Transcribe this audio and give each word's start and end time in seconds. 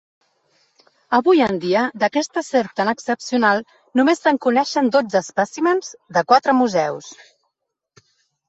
Avui 1.17 1.43
en 1.47 1.59
dia, 1.65 1.83
d'aquesta 2.03 2.41
serp 2.47 2.73
tan 2.79 2.91
excepcional 2.93 3.63
només 4.01 4.23
se'n 4.25 4.41
coneixen 4.47 4.89
dotze 4.97 5.23
espècimens 5.23 5.93
de 6.19 6.25
quatre 6.33 6.57
museus. 6.63 7.13